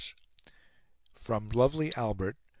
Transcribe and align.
From 1.13 1.49
Lovely 1.49 1.93
Albert! 1.95 2.35